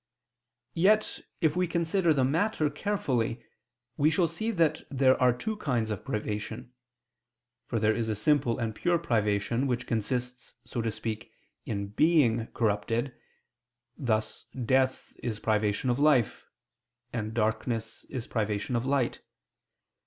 [0.73, 3.45] Yet, if we consider the matter carefully,
[3.97, 6.73] we shall see that there are two kinds of privation.
[7.67, 11.31] For there is a simple and pure privation, which consists, so to speak,
[11.67, 13.13] in being corrupted;
[13.95, 16.47] thus death is privation of life,
[17.13, 19.21] and darkness is privation of light.